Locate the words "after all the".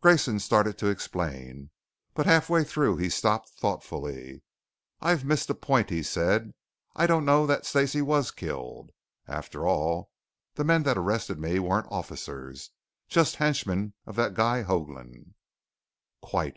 9.28-10.64